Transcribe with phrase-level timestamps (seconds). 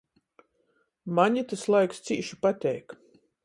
[1.19, 3.01] Maņ itys laiks cīši pateik.